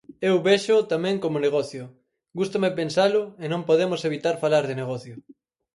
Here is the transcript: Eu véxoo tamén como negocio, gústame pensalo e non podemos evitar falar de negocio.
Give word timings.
Eu 0.29 0.35
véxoo 0.47 0.87
tamén 0.93 1.15
como 1.23 1.43
negocio, 1.45 1.83
gústame 2.39 2.69
pensalo 2.79 3.21
e 3.43 3.45
non 3.51 3.61
podemos 3.69 4.01
evitar 4.09 4.35
falar 4.43 4.63
de 4.69 4.79
negocio. 4.81 5.13